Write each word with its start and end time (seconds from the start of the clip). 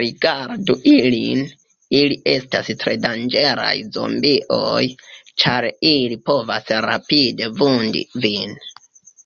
Rigardu 0.00 0.74
ilin, 0.90 1.40
ili 2.00 2.18
estas 2.34 2.70
tre 2.82 2.94
danĝeraj 3.06 3.72
zombioj, 3.98 4.86
ĉar 5.44 5.68
ili 5.94 6.20
povas 6.30 6.74
rapide 6.90 7.50
vundi 7.62 8.08
vin. 8.28 8.56